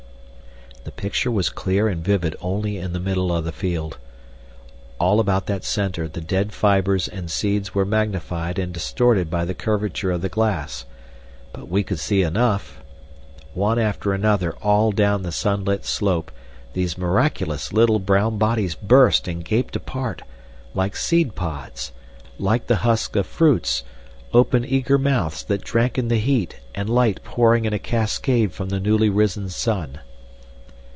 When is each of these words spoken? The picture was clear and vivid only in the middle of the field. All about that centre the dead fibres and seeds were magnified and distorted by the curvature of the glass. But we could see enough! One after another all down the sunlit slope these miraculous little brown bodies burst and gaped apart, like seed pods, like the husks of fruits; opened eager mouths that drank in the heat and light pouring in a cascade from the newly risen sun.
The 0.83 1.07
picture 1.07 1.29
was 1.29 1.49
clear 1.49 1.87
and 1.87 2.03
vivid 2.03 2.35
only 2.41 2.77
in 2.79 2.91
the 2.91 2.99
middle 2.99 3.31
of 3.31 3.45
the 3.45 3.51
field. 3.51 3.99
All 4.99 5.19
about 5.19 5.45
that 5.45 5.63
centre 5.63 6.07
the 6.07 6.21
dead 6.21 6.53
fibres 6.53 7.07
and 7.07 7.29
seeds 7.29 7.75
were 7.75 7.85
magnified 7.85 8.57
and 8.57 8.73
distorted 8.73 9.29
by 9.29 9.45
the 9.45 9.53
curvature 9.53 10.09
of 10.09 10.21
the 10.23 10.27
glass. 10.29 10.85
But 11.53 11.67
we 11.69 11.83
could 11.83 11.99
see 11.99 12.23
enough! 12.23 12.81
One 13.53 13.77
after 13.77 14.11
another 14.11 14.53
all 14.55 14.91
down 14.91 15.21
the 15.21 15.31
sunlit 15.31 15.85
slope 15.85 16.31
these 16.73 16.97
miraculous 16.97 17.71
little 17.71 17.99
brown 17.99 18.39
bodies 18.39 18.73
burst 18.73 19.27
and 19.27 19.45
gaped 19.45 19.75
apart, 19.75 20.23
like 20.73 20.95
seed 20.95 21.35
pods, 21.35 21.91
like 22.39 22.65
the 22.65 22.77
husks 22.77 23.15
of 23.17 23.27
fruits; 23.27 23.83
opened 24.33 24.65
eager 24.65 24.97
mouths 24.97 25.43
that 25.43 25.63
drank 25.63 25.99
in 25.99 26.07
the 26.07 26.17
heat 26.19 26.59
and 26.73 26.89
light 26.89 27.23
pouring 27.23 27.65
in 27.65 27.73
a 27.73 27.79
cascade 27.79 28.51
from 28.51 28.69
the 28.69 28.79
newly 28.79 29.09
risen 29.11 29.47
sun. 29.47 29.99